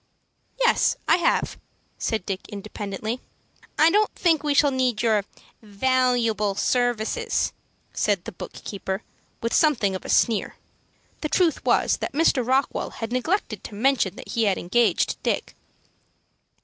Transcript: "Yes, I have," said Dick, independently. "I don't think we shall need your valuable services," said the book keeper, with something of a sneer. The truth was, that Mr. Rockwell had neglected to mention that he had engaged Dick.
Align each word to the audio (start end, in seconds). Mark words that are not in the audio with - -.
"Yes, 0.59 0.95
I 1.07 1.17
have," 1.17 1.59
said 1.99 2.25
Dick, 2.25 2.49
independently. 2.49 3.19
"I 3.77 3.91
don't 3.91 4.09
think 4.15 4.41
we 4.41 4.55
shall 4.55 4.71
need 4.71 5.03
your 5.03 5.25
valuable 5.61 6.55
services," 6.55 7.53
said 7.93 8.25
the 8.25 8.31
book 8.31 8.53
keeper, 8.53 9.03
with 9.41 9.53
something 9.53 9.95
of 9.95 10.03
a 10.03 10.09
sneer. 10.09 10.55
The 11.19 11.29
truth 11.29 11.63
was, 11.63 11.97
that 11.97 12.13
Mr. 12.13 12.43
Rockwell 12.43 12.89
had 12.97 13.11
neglected 13.11 13.63
to 13.65 13.75
mention 13.75 14.15
that 14.15 14.29
he 14.29 14.45
had 14.45 14.57
engaged 14.57 15.21
Dick. 15.21 15.53